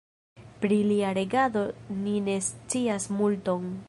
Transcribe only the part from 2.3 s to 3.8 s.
ne scias multon.